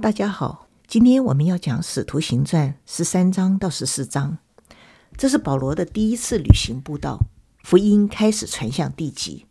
[0.00, 4.38] 大家好，今天我们要讲《使徒行传》十三章到十四章。
[5.18, 7.18] 这是保罗的第一次旅行布道，
[7.62, 9.44] 福音开始传向地极。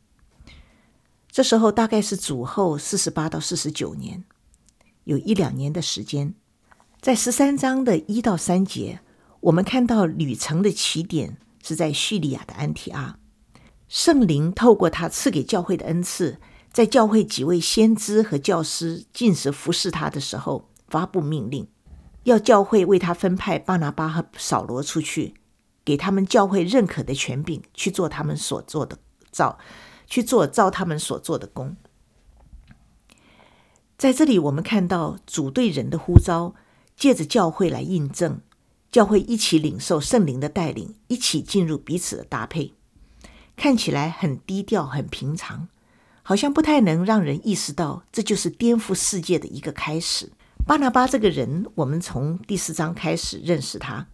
[1.30, 4.24] 这时候大概是主后四十八到四十九年，
[5.04, 6.34] 有一两年的时间。
[7.00, 9.02] 在十三章的一到三节，
[9.42, 13.20] 我们看到旅程的起点是在叙利亚的安提阿，
[13.88, 16.40] 圣灵透过他赐给教会的恩赐。
[16.72, 21.68] 在教会几位先知和教师禁食服侍他的时候，发布命令，
[22.24, 25.34] 要教会为他分派巴拿巴和扫罗出去，
[25.84, 29.00] 给他们教会认可的权柄，去做他们所做的
[29.32, 29.58] 造，
[30.06, 31.76] 去做造他们所做的工。
[33.98, 36.54] 在这里，我们看到主对人的呼召，
[36.96, 38.42] 借着教会来印证，
[38.92, 42.74] 教会一起领受圣灵的带领，一起进入彼此的搭配，
[43.58, 45.68] 看起来很低调，很平常。
[46.30, 50.32] 好像不太能让人意识到，这就是颠覆世界的一个开始。
[50.64, 54.06] 巴拿巴这个人，我们从第四章开始认识他，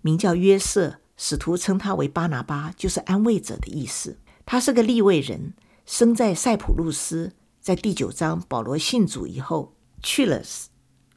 [0.00, 4.18] 名叫约瑟，使徒称他为巴拿巴，就是安慰者的意思。
[4.46, 7.32] 他是个利未人，生在塞浦路斯。
[7.60, 10.40] 在第九章，保罗信主以后，去了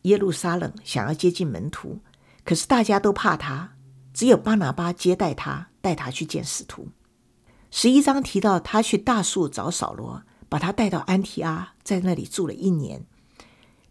[0.01, 1.99] 耶路撒冷，想要接近门徒，
[2.43, 3.75] 可是大家都怕他，
[4.11, 6.87] 只有巴拿巴接待他，带他去见使徒。
[7.75, 13.07] 十一章提到他去大数找扫罗，把他带到安提阿，在那里住了一年，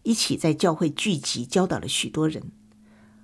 [0.03, 2.53] 一起在教会聚集，教导了许多人。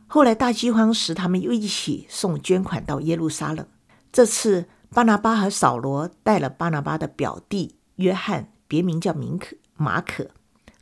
[0.06, 3.66] 后来大饥荒时，他们又一起送捐款到耶路撒冷。
[4.12, 10.32] 这次巴拿巴和扫罗带了巴拿巴的表弟约翰，别名叫明可、马可，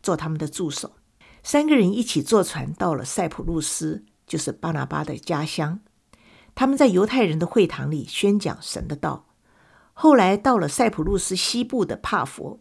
[0.02, 0.94] 做他们的助手。
[1.44, 5.82] 三个人一起坐船到了塞浦路斯，就是巴拿巴的家乡。
[6.56, 9.27] 他们在犹太人的会堂里宣讲神的道。
[10.00, 12.60] 后来到了塞浦路斯西部的帕佛，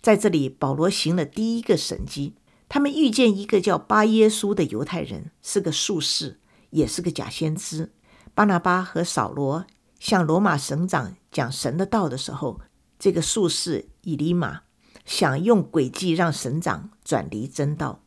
[0.00, 2.36] 在这里保罗行了第一个神迹。
[2.70, 7.92] 他们遇见一个叫巴耶稣的犹太人，是个术士，也是个假先知。
[8.34, 9.66] 巴拿巴和扫罗
[9.98, 12.62] 向罗马省长讲神的道的时候，
[12.98, 14.62] 这个术士以利马
[15.04, 18.02] 想用诡计让省长转离真道。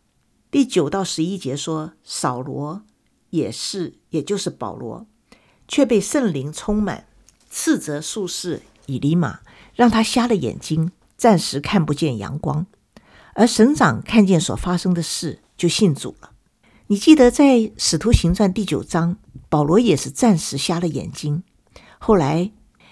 [0.49, 2.81] 第九到十一节说，扫罗
[3.29, 5.05] 也是，也就是保罗，
[5.67, 7.09] 却被圣灵充满。
[7.55, 9.41] 斥责术士以利马，
[9.75, 12.65] 让他瞎了眼睛，暂时看不见阳光。
[13.35, 16.31] 而省长看见所发生的事，就信主了。
[16.87, 19.17] 你记得在《使徒行传》第九章，
[19.49, 21.43] 保罗也是暂时瞎了眼睛。
[21.99, 22.51] 后来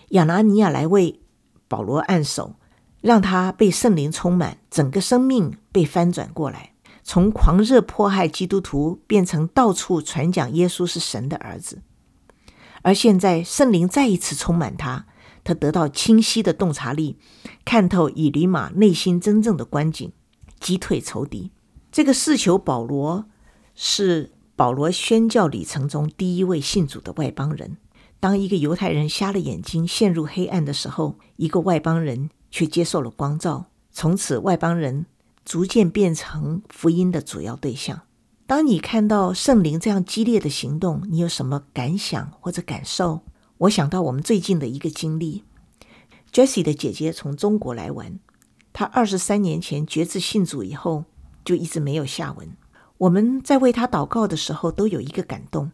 [0.09, 1.19] 亚拿尼亚来为
[1.67, 2.53] 保罗按手，
[3.01, 11.81] 让他被圣灵充满，整个生命被翻转过来，从狂热迫害基督徒，变成到处传讲耶稣是神的儿子。
[12.83, 15.05] 而现在，圣灵再一次充满他，
[15.43, 17.17] 他得到清晰的洞察力，
[17.63, 20.11] 看透以利马内心真正的光景，
[20.59, 21.51] 击退仇敌。
[21.91, 23.25] 这个事求保罗
[23.75, 27.77] 是保罗宣教旅程中第一位信主的外邦人。
[28.19, 35.05] 当一个犹太人瞎了眼睛，陷入黑暗的时候，一个外邦人却接受了光照，从此外邦人
[35.43, 38.01] 逐渐变成福音的主要对象。
[38.51, 43.21] 当你看到圣灵这样激烈的行动，你有什么感想或者感受？
[43.59, 45.45] 我想到我们最近的一个经历
[46.33, 48.19] ：Jessie 的姐姐从中国来玩，
[48.73, 51.05] 她二十三年前决志信主以后，
[51.45, 52.57] 就一直没有下文。
[52.97, 55.71] 我们在为她祷告的时候，都有一个感动，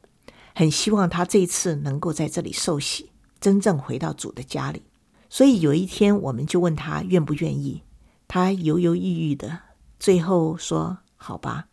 [0.53, 3.09] 很希望她这一次能够在这里受洗，
[3.41, 4.83] 真正回到主的家里。
[5.31, 7.81] 所以有一天，我们就问她愿不愿意，
[8.27, 9.61] 她犹犹豫豫的，
[9.97, 11.69] 最后说：“好吧。”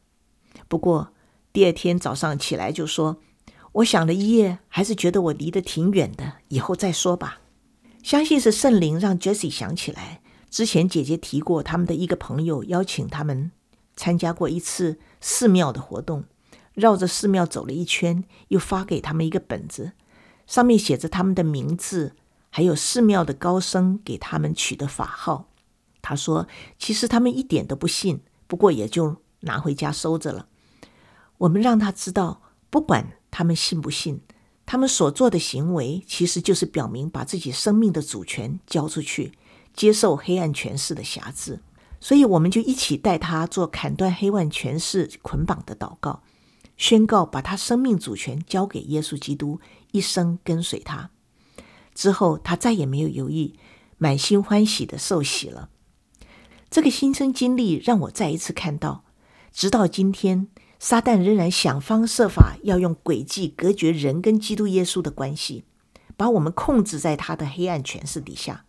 [0.69, 1.13] 不过
[1.53, 3.19] 第二天早上起来就说
[3.73, 7.41] ：“我想了一夜，还是觉得我离得挺远的，以后再说吧。”
[8.03, 10.21] 相信是圣灵让 Jesse 想起来，
[10.51, 13.51] 之前姐姐提过他们的一个朋友邀请他们
[13.97, 16.25] 参加过一次寺庙的活动，
[16.75, 19.93] 绕着寺庙走了一圈，又发给他们一个本子，
[20.47, 22.15] 上面写着他们的名字，
[22.51, 25.49] 还有寺庙的高僧给他们取的法号。
[26.03, 26.47] 他说
[26.79, 30.49] ：“其实他们一点都不信，不过也就拿回家收着了。”
[31.39, 34.21] 我们让他知道，不管他们信不信，
[34.67, 39.33] 他们所做的行为其实就是表明把自己生命的主权交出去，
[39.75, 41.61] 接受黑暗权势的辖制。
[42.01, 46.23] 所以，我们就一起带他做砍断黑暗权势捆绑的祷告，
[46.77, 49.59] 宣告把他生命主权交给耶稣基督，
[49.93, 51.11] 一生跟随他。
[51.95, 53.55] 之后，他再也没有犹豫，
[53.99, 55.71] 满心欢喜地受洗了。
[56.69, 59.05] 这个新生经历让我再一次看到，
[59.55, 60.49] 直到今天。
[60.81, 65.65] 撒旦仍然想方设法要用诡计隔绝人跟基督耶稣的关系，
[66.15, 68.67] 把我们控制在他的黑暗权势底下。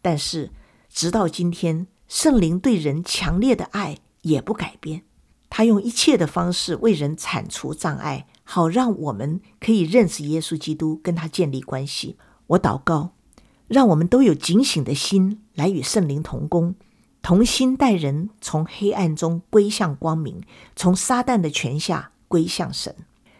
[0.00, 0.52] 但是，
[0.88, 5.02] 直到今天，圣灵对人强烈的爱也不改变。
[5.50, 12.16] 他用一切的方式为人铲除障碍，好让我们可以认识耶稣基督，跟他建立关系。
[12.46, 13.14] 我祷告，
[13.66, 16.76] 让我们都有警醒的心来与圣灵同工，
[17.22, 20.42] 同心带人从黑暗中归向光明，
[20.74, 22.94] 从撒旦的权下归向神。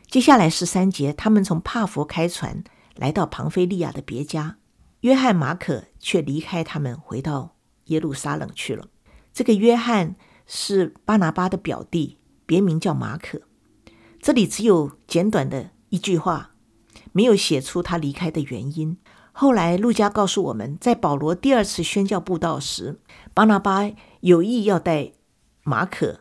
[0.07, 2.63] 接下来十三节，他们从帕佛开船
[2.95, 4.59] 来到庞菲利亚的别家，
[5.01, 7.57] 约翰、马可却离开他们，回到
[7.87, 8.87] 耶路撒冷去了。
[9.35, 10.15] 这个约翰
[10.47, 13.43] 是巴拿巴的表弟，别名叫马可。
[14.21, 16.53] 这里只有简短的一句话，
[17.11, 18.97] 没有写出他离开的原因。
[19.33, 23.01] 后来路加告诉我们，在保罗第二次宣教布道时，
[23.35, 23.91] 巴拿巴
[24.21, 25.13] 有意要带
[25.65, 26.21] 马可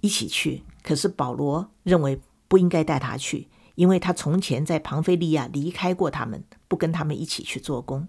[0.00, 2.20] 一起去，可是保罗认为。
[2.50, 3.46] 不应该带他去，
[3.76, 8.08] 因为他从前在庞菲利亚离开过他们，不跟他们一起去做工。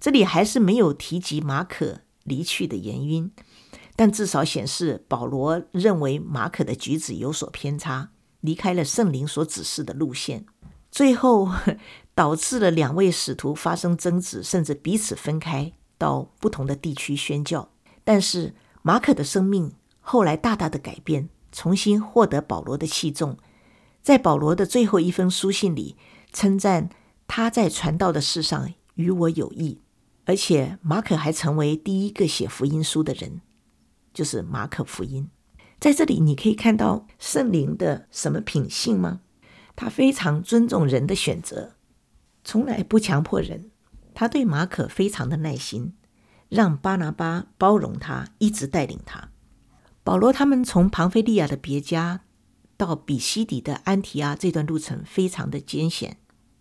[0.00, 3.30] 这里还是没有提及马可离去的原因，
[3.94, 10.46] 但至少显示保罗认为马可的举止有所偏差，离开了圣灵所指示的路线，
[10.92, 11.50] 最后
[12.14, 17.70] 导致了两位使徒发生争执，甚至彼此分开到不同的地区宣教。
[18.04, 23.38] 但是马可的生命后来大大的改变，重新获得保罗的器重。
[24.02, 25.96] 在保罗的最后一封书信里，
[26.32, 26.90] 称赞
[27.26, 29.80] 他在传道的事上与我有益，
[30.26, 33.40] 而且马可还成为第一个写福音书的人，
[34.12, 35.30] 就是马可福音。
[35.80, 39.20] 在这里，你可以看到圣灵的什么品性吗？
[39.76, 41.76] 他非常尊重人的选择，
[42.44, 43.70] 从来不强迫人。
[44.14, 45.94] 他对马可非常的耐心，
[46.48, 49.30] 让巴拿巴包容他，一直带领他。
[50.04, 52.22] 保罗他们从庞菲利亚的别家。
[52.74, 56.16] 到比西底的安提阿这段路程非常的艰险。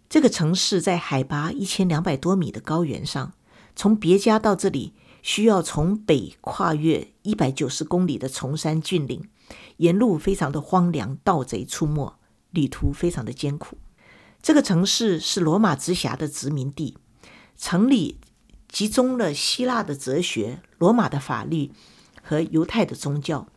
[0.08, 3.34] 这个城市在海拔一千两百多米的高原上，
[3.76, 4.94] 从别家到这里
[5.24, 9.28] 需要从北跨越一百九十公里的崇山峻岭，
[9.78, 12.20] 沿路非常的荒凉，盗贼出没，
[12.52, 13.78] 旅途非常的艰苦。
[14.42, 16.98] 这个城市是罗马直辖的殖民地，
[17.58, 18.20] 城里
[18.70, 21.72] 集中了希腊的哲学、罗马的法律
[22.22, 23.48] 和犹太的宗教。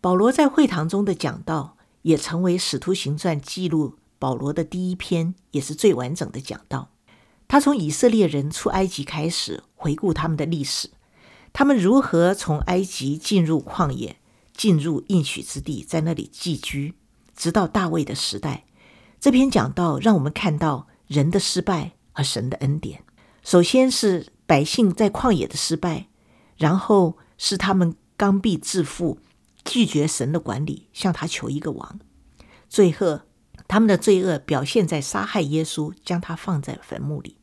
[0.00, 1.76] 保罗在会堂中的讲道。
[2.04, 6.90] 也成为《使徒行传》记录保罗的第一篇，也是最完整的讲道。
[7.48, 10.90] 他从以色列人出埃及开始，回顾他们的历史，
[11.54, 14.18] 他们如何从埃及进入旷野，
[14.54, 16.92] 进入应许之地，在那里寄居，
[17.34, 18.64] 直到大卫的时代。
[19.20, 23.02] 这篇讲道让我们看到人的失败和神的恩典。
[23.42, 26.08] 首先是百姓在旷野的失败，
[26.56, 29.18] 然后是他们刚愎自负。
[29.66, 31.98] 拒绝神的管理，向他求一个王。
[32.68, 33.20] 最后，
[33.66, 37.38] 他们的罪恶表现在杀害耶稣，将他放在坟墓里。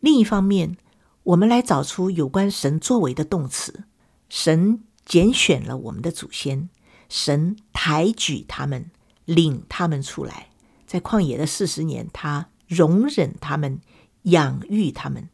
[0.00, 0.78] 另一方面，
[1.22, 3.84] 我们来找出有关神作为的动词：
[4.30, 6.70] 神拣选了我们的祖先，
[7.10, 8.90] 神抬举他们，
[9.26, 10.48] 领他们出来，
[10.86, 13.80] 在旷野的四十年，他容忍他们，
[14.22, 15.28] 养育他们。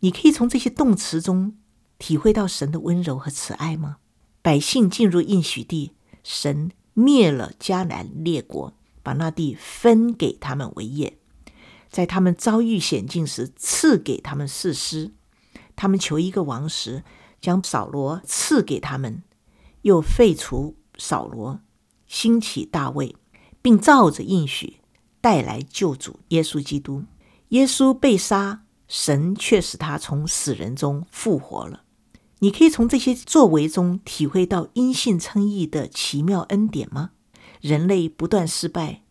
[0.00, 1.56] 你可以从这些动词中
[1.98, 3.96] 体会到神的温柔和慈爱吗？
[4.42, 5.92] 百姓进入应许地，
[6.22, 11.18] 神灭了迦南列国，把那地分给他们为业。
[11.88, 15.12] 在他们遭遇险境时，赐给他们士师。
[15.76, 17.04] 他们求一个王时，
[17.40, 19.22] 将扫罗赐给他们，
[19.82, 21.60] 又废除扫罗，
[22.10, 23.14] 兴起大卫，
[23.62, 24.78] 并照着应许
[25.20, 27.04] 带来救主耶稣基督。
[27.50, 31.84] 耶稣被杀，神却使他从死人中复活了。
[32.40, 37.10] 你可以从这些作为中体会到因信称义的奇妙恩典吗？
[37.60, 39.02] 人类不断失败，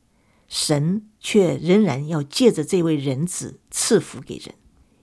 [0.50, 4.56] 神却仍然要借着这位人子赐福给人。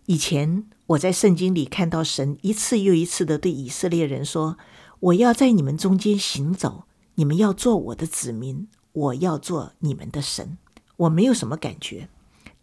[0.04, 4.58] 以前我在圣经里看到神一次又一次地对以色列人说
[5.00, 6.84] ：“我要在你们中间行走，
[7.16, 10.56] 你们要做我的子民，我要做你们的神。”
[10.96, 12.08] 我没有什么感觉，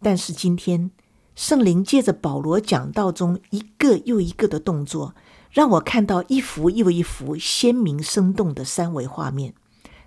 [0.02, 0.90] 但是今天
[1.36, 5.14] 圣灵借着保罗讲道中一个又一个的动作。
[5.52, 9.54] 让我看到一幅又一幅鲜明生动的三维画面，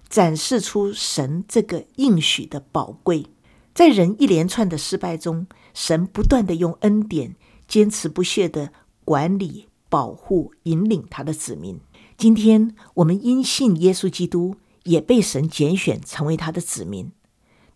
[0.09, 3.27] 展示出神这个应许的宝贵。
[3.73, 8.73] 在人一连串的失败中，神不断地用恩典，坚持不懈地
[9.05, 11.79] 管理、保护、引领他的子民。
[12.17, 14.55] 今天我们因信耶稣基督，
[14.85, 17.11] 也被神拣选成为他的子民。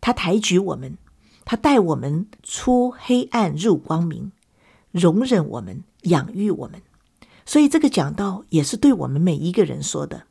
[0.01, 0.97] 他抬举我们，
[1.45, 4.31] 他带我们出黑暗入光明，
[4.89, 6.81] 容忍我们，养育我们。
[7.45, 10.23] 所以这个讲道也是对我们每一个人说的。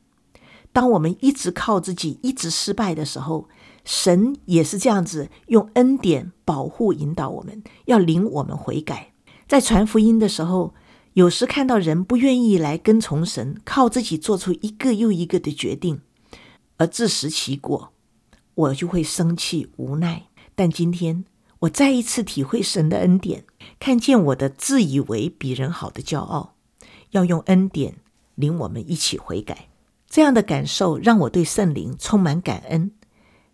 [0.73, 3.49] 当我们一直靠自己，一直失败的时候，
[3.85, 9.13] 神也是这样子用恩典保护、引导我们，要领我们悔改。
[9.47, 10.75] 在传福音的时候，
[11.15, 16.01] 有时看到人不愿意来跟从神，靠自己做出一个又一个的决定，
[16.77, 17.93] 而自食其果，
[18.55, 20.27] 我就会生气无奈。
[20.55, 21.25] 但今天
[21.61, 23.45] 我再一次体会神的恩典，
[23.81, 26.55] 看见我的自以为比人好的骄傲，
[27.11, 27.97] 要用恩典
[28.37, 29.69] 领我们一起悔改。
[30.09, 32.93] 这样的感受让我对圣灵充满感恩，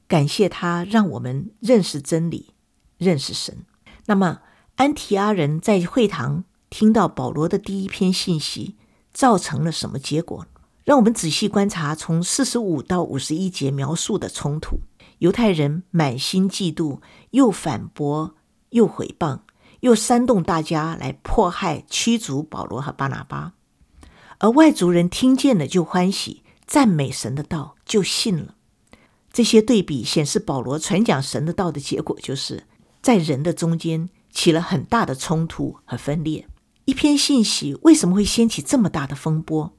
[0.06, 2.50] 感谢他让我们认识真理，
[2.98, 3.64] 认识神。
[4.06, 4.40] 那么，
[4.76, 8.76] 安提阿人在会堂听到保罗的第一篇信息，
[9.12, 10.46] 造成了什么结果？
[10.84, 14.78] 让我们仔细观察从四十五到五十一节描述的冲突。
[15.18, 18.34] 犹太人满心嫉妒，又反驳，
[18.70, 19.40] 又毁谤，
[19.80, 23.54] 又煽动大家来迫害、驱逐保罗和巴拿巴。
[24.38, 28.54] 而外族人听见了就欢喜，赞美神的道，就信了。
[29.32, 32.64] 这些对比显示，保罗传讲神的道的结果，就是
[33.00, 36.46] 在人的中间起了很大的冲突和分裂。
[36.86, 39.76] 一篇信息为什么会掀起这么大的风波？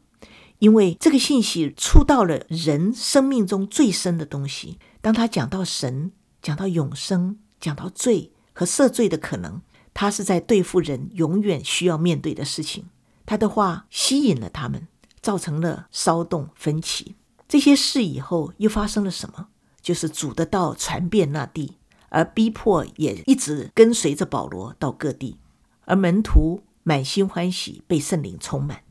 [0.60, 4.78] 因为这个信息触到了人生命中最深的东西。
[5.00, 6.12] 当他讲到神，
[6.42, 9.62] 讲到永生，讲到罪和赦罪的可能，
[9.94, 12.88] 他是在对付人永远需要面对的事情。
[13.26, 14.90] 他的话吸引了他们，
[15.22, 17.16] 造成了骚动分歧。
[17.48, 19.48] 这些事以后又发生了什么？
[19.82, 21.78] 就是主的道传遍那地，
[22.10, 25.38] 而逼迫也一直跟随着保罗到各地，
[25.86, 28.84] 而门徒满心欢喜，被圣灵充满。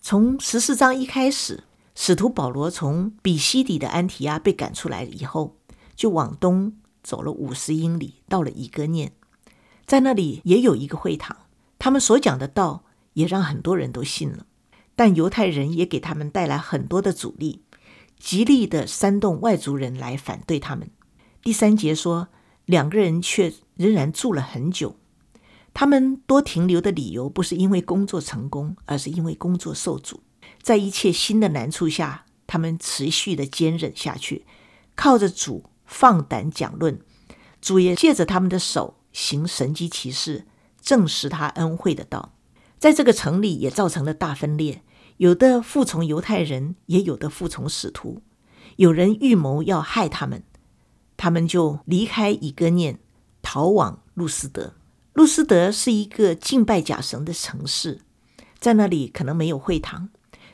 [0.00, 5.56] 从十四章一开始，使徒保罗从比西底的安提阿被赶出来以后，
[5.96, 9.10] 就往东走了五十英里，到了以哥念，
[9.84, 11.36] 在那里也有一个会堂，
[11.80, 12.84] 他们所讲的道
[13.14, 14.46] 也让很多人都信了。
[14.94, 17.64] 但犹太人也给他们带来很多的阻力，
[18.20, 20.88] 极力的煽动外族人来反对他们。
[21.42, 22.28] 第三节说，
[22.66, 24.94] 两个人却仍然住了很久。
[25.74, 30.20] 他们多停留的理由不是因为工作成功，而是因为工作受阻。
[30.60, 34.44] 在一切新的难处下，他们持续的坚忍下去，
[34.94, 37.00] 靠着主放胆讲论。
[37.60, 40.46] 主也借着他们的手行神迹奇事，
[40.80, 42.34] 证实他恩惠的道。
[42.78, 44.82] 在这个城里也造成了大分裂，
[45.16, 48.20] 有的服从犹太人，也有的服从使徒。
[48.76, 50.42] 有人预谋要害他们，
[51.16, 52.98] 他们就离开以哥念，
[53.40, 54.74] 逃往路斯德。
[55.14, 58.00] 路斯德是一个敬拜假神的城市，
[58.58, 60.08] 在那里可能没有会堂，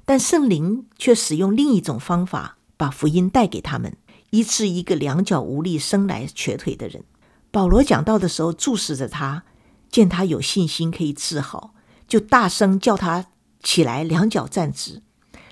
[0.04, 3.96] 但圣灵却使用另一种方法把福音带给他们，
[4.30, 7.04] 医治一个两脚无力、生来瘸腿的人。
[7.50, 9.44] 保罗讲道的时候，注视着他，
[9.90, 11.72] 见他有信心可以治好，
[12.08, 13.26] 就大声叫他
[13.62, 15.02] 起来，两脚站直。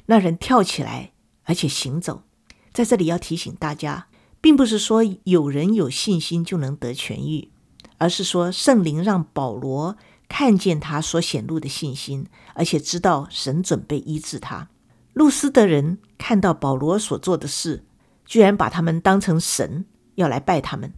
[0.06, 1.12] 那人跳起来，
[1.44, 2.24] 而且行走。
[2.72, 4.08] 在这里要提醒大家，
[4.40, 7.50] 并不是说有人有信心就能得痊愈。
[7.98, 9.96] 而是说，圣灵让保罗
[10.28, 14.68] 看见他所显露的信心，而且知道神准备医治他。
[15.12, 17.84] 路斯的人看到保罗所做的事，
[18.26, 19.86] 居然把他们当成神，
[20.16, 20.92] 要来拜他们。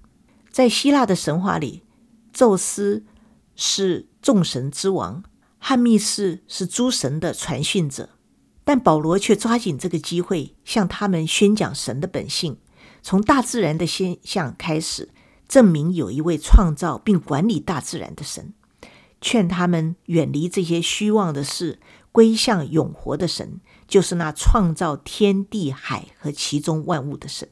[0.50, 1.84] 在希腊的神话里，
[2.32, 3.04] 宙斯
[3.54, 5.22] 是众神之王，
[5.58, 8.08] 汉密士是诸神的传讯者，
[8.64, 12.58] 但保罗却抓紧这个机会，向他们宣讲神的本性，
[13.02, 15.10] 从大自然的现象开始。
[15.48, 18.52] 证明有一位创造并管理大自然的神，
[19.20, 21.80] 劝他们远离这些虚妄的事，
[22.12, 27.48] 归向永活的神，就是那创造天地海和其中万物的神。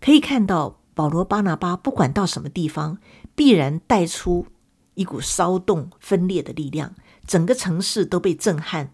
[0.00, 2.98] 可以看到，保罗巴拿巴不管到什么地方，
[3.34, 4.46] 必然带出
[4.94, 6.94] 一股骚动分裂的力量，
[7.26, 8.92] 整个城市都被震撼，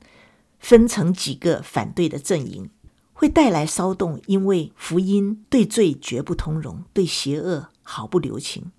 [0.59, 2.71] 分成几个反对的阵营。
[3.13, 8.73] 会带来骚动，因为福音对罪绝不通融，对邪恶毫不留情。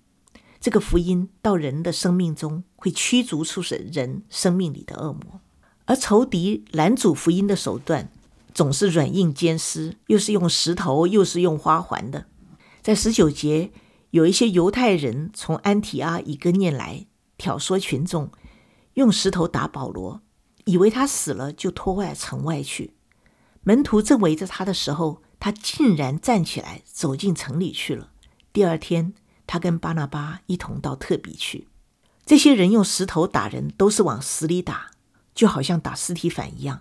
[0.60, 5.40] 这个福音到人的生命中，会驱逐出人生命里的恶魔。
[5.86, 8.10] 而仇敌拦阻福音的手段，
[8.52, 12.26] 总是软硬兼施，又是用石头，又是用花环的。
[12.82, 13.70] 在十九节，
[14.10, 17.06] 有一些犹太人从安提阿、以哥念来
[17.38, 18.32] 挑唆群众，
[18.94, 20.22] 用石头打保罗，
[20.64, 22.94] 以为他死了，就拖外城外去。
[23.62, 28.10] 门徒正围着他的时候，他竟然站起来走进城里去了。
[28.56, 29.12] 第二天，
[29.46, 31.68] 他跟巴拿巴一同到特比去。
[32.24, 34.92] 这些人用石头打人，都是往死里打，
[35.34, 36.80] 就好像打尸体反一样。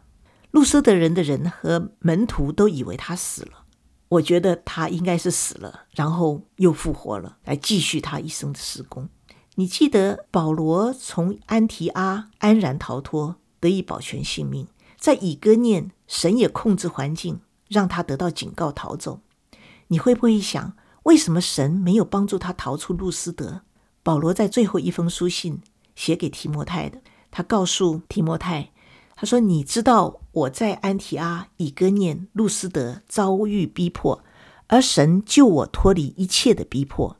[0.51, 3.65] 路斯德人的人和门徒都以为他死了。
[4.07, 9.09] 我觉得他应该是死了，然后又复活了，来继续他一生的施工。
[9.55, 14.65] 你记得保罗从安提阿安然逃脱，得以保全性命。
[14.97, 19.19] 在以哥念，神也控制环境，让他得到警告逃走。
[19.87, 23.61] 你会不会想，为什么神没有帮助他逃出路斯德？
[24.01, 25.61] 保罗在最后一封书信
[25.95, 28.71] 写给提摩太的，他告诉提摩太，
[29.15, 34.23] 他说：“你知道我在安提阿、以哥念、路斯德遭遇逼迫，
[34.67, 37.17] 而神救我脱离一切的逼迫。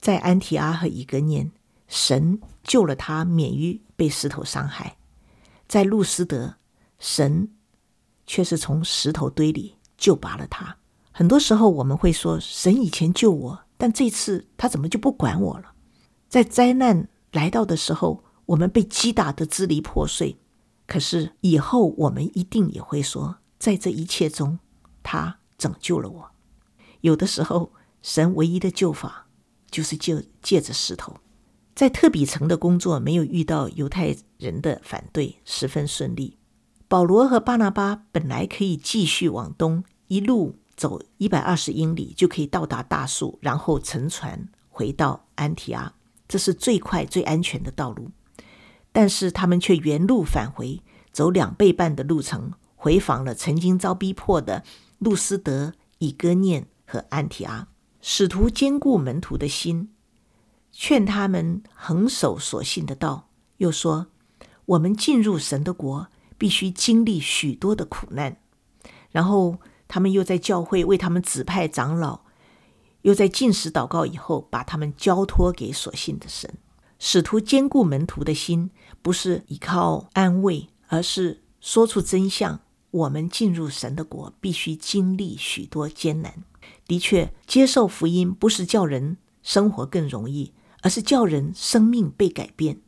[0.00, 1.50] 在安提阿和以哥念，
[1.88, 4.96] 神救了他免于被石头伤害；
[5.66, 6.54] 在路斯德，
[7.00, 7.50] 神
[8.26, 10.76] 却是从石头堆里救拔了他。
[11.12, 15.72] 很多时候我们会说，神以前救我，但这次他怎么就不管我了？
[16.28, 20.38] 在灾难来到的时候，我们被击打得支离破碎。
[20.86, 24.58] 可是以后我们一定也会说，在这一切中，
[25.02, 26.30] 他拯救了我。
[27.02, 29.26] 有的时候，神唯一的救法。
[29.70, 31.16] 就是借借着石头，
[31.74, 36.36] 在特比城的工作没有遇到犹太人的反对，十分顺利。
[36.88, 45.94] 保罗和巴拿巴本来可以继续往东，一路走一百二十英里就可以到达大数，然后乘船回到安提阿，
[46.26, 48.10] 这是最快最安全的道路。
[48.90, 54.64] 但是他们却原路返回，走两倍半的路程，回访了曾经遭逼迫的
[54.98, 57.68] 路斯德、以哥念和安提阿。
[58.00, 59.92] 使徒坚固门徒的心，
[60.72, 63.28] 劝他们恒守所信的道。
[63.58, 64.08] 又说
[64.66, 68.38] ：“我们进入神的国，必须经历许多的苦难。”
[69.12, 69.60] 然后
[69.92, 72.20] 他们又在教会为他们指派长老，
[73.02, 76.50] 又在禁食祷告以后，把他们交托给所信的神。
[76.98, 78.70] 使徒坚固门徒的心，
[79.02, 82.60] 不是依靠安慰，而是说出真相。
[82.90, 86.42] 我们进入神的国，必须经历许多艰难。
[86.86, 92.80] 的确，接受福音不是叫人生活更容易，而是叫人生命被改变。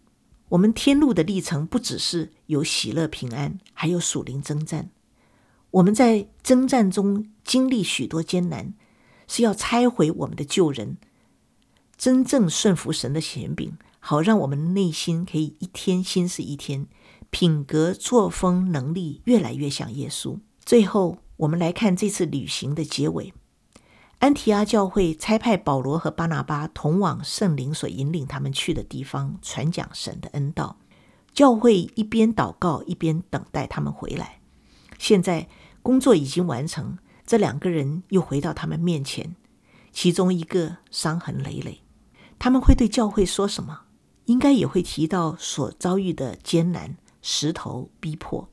[0.48, 4.88] 我们天路的历程不只是有喜乐平安，还有属灵征战。
[5.74, 8.74] 我们在征战中经历许多艰难，
[9.26, 10.98] 是要拆毁我们的旧人，
[11.96, 16.86] 真正顺服神的权柄，好让我们内心可以一天新似一天，
[17.30, 20.38] 品格作风能力越来越像耶稣。
[20.64, 23.34] 最后，我们来看这次旅行的结尾。
[24.20, 30.78] 安提阿教会差派保罗和巴拿巴同往圣灵所引领他们去的地方，传讲神的恩道。
[31.32, 34.38] 教会一边祷告，一边等待他们回来。
[34.96, 35.48] 现在
[35.84, 39.36] 工作已经完成，这两个人又回到他们面前，
[39.92, 41.82] 其中一个伤痕累累。
[42.38, 43.82] 他们会对教会说什么？
[44.24, 48.48] 应该也会提到所遭遇的艰难、石头逼迫。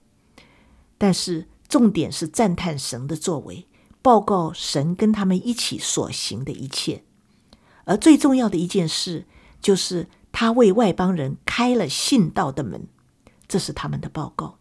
[0.97, 3.67] 但是重点是赞叹神的作为。
[4.03, 7.03] 报告神跟他们一起所行的一切，
[7.85, 9.27] 而最重要的一件事
[9.61, 12.87] 就是他为外邦人开了信道的门，
[13.47, 14.57] 这是他们的报告。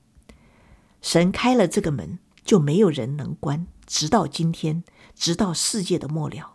[1.00, 2.18] 神开了这个门，
[2.50, 4.82] 就没有人能关，直到今天，
[5.14, 6.54] 直到世界的末了。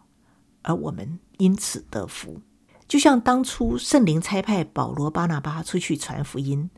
[0.63, 2.41] 而我们因此得福，
[2.85, 6.69] 就像当初圣灵差派保罗、巴拿巴出去传福音，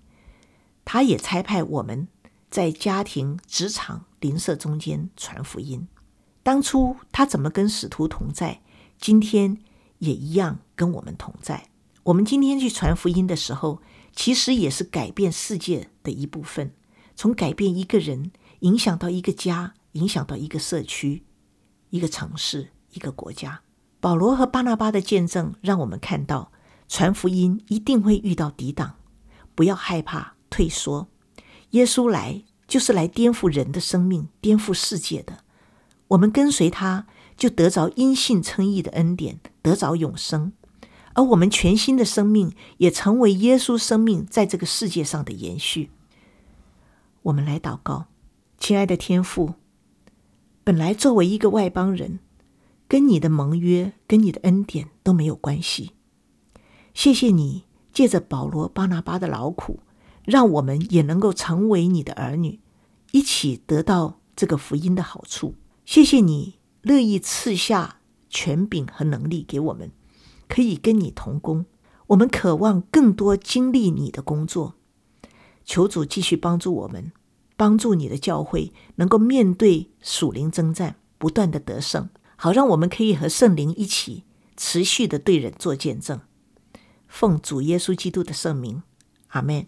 [0.86, 2.08] 他也差派我们
[2.52, 5.88] 在家庭、职场、邻舍中间传福音。
[6.44, 8.62] 当初他怎么跟使徒同在，
[9.00, 9.58] 今天
[9.98, 11.70] 也一样跟我们同在。
[12.04, 13.82] 我们今天去传福音的时候，
[14.16, 16.72] 其实也是改变世界的一部分。
[17.16, 21.24] 从改变一个人，影响到一个家，影响到一个社区、
[21.90, 23.62] 一个城市、一个国家。
[24.00, 26.52] 保罗和巴拿巴的见证，让我们看到
[26.88, 28.96] 传福音一定会遇到抵挡，
[29.56, 31.08] 不要害怕退缩。
[31.72, 35.40] 耶稣来就是来颠覆人的生命，颠覆世界的。
[36.10, 40.54] 我们跟随他，就得着因信称义的恩典，得着永生。
[41.14, 45.90] 而我们全新的生命，也成为耶稣生命在这个世界上的延续。
[47.24, 48.06] 我们来祷告，
[48.58, 49.54] 亲爱的天父，
[50.64, 52.20] 本来作为一个外邦人，
[52.88, 55.92] 跟你的盟约、跟你的恩典都没有关系。
[56.94, 59.80] 谢谢你借着保罗、巴拿巴的劳苦，
[60.26, 62.60] 让我们也能够成为你的儿女，
[63.12, 65.56] 一起得到这个福音的好处。
[65.86, 69.92] 谢谢你乐意赐下权柄和能力给我们，
[70.50, 71.66] 可以跟你同工。
[72.08, 74.74] 我们渴望更多经历你的工作。
[75.64, 77.12] 求主继续帮助我们，
[77.58, 84.24] 帮助你的教会能够面对属灵征战，不断的得胜，好让我们可以和圣灵一起
[84.56, 86.22] 持续的对人做见证。
[87.08, 88.84] 奉主耶稣基督的圣名，
[89.30, 89.68] 阿门。